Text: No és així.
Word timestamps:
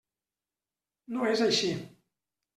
No 1.17 1.29
és 1.33 1.45
així. 1.49 1.71